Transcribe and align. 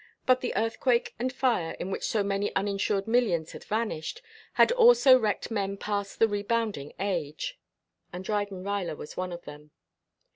But 0.25 0.41
the 0.41 0.55
earthquake 0.55 1.13
and 1.19 1.31
fire 1.31 1.73
in 1.79 1.91
which 1.91 2.01
so 2.07 2.23
many 2.23 2.51
uninsured 2.55 3.07
millions 3.07 3.51
had 3.51 3.63
vanished, 3.63 4.23
had 4.53 4.71
also 4.71 5.15
wrecked 5.19 5.51
men 5.51 5.77
past 5.77 6.17
the 6.17 6.27
rebounding 6.27 6.91
age, 6.99 7.59
and 8.11 8.23
Dryden 8.23 8.63
Ruyler 8.63 8.95
was 8.97 9.15
one 9.15 9.31
of 9.31 9.43
them. 9.43 9.69